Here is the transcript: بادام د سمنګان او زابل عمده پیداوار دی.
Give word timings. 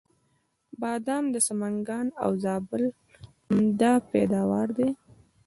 بادام 0.81 1.23
د 1.31 1.35
سمنګان 1.47 2.07
او 2.23 2.31
زابل 2.43 2.83
عمده 3.51 3.93
پیداوار 4.11 4.67
دی. 4.77 4.89